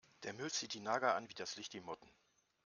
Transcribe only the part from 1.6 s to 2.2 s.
die Motten.